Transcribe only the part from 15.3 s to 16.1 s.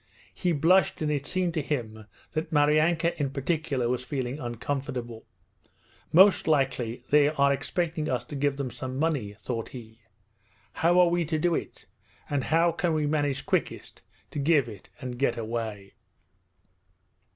away?'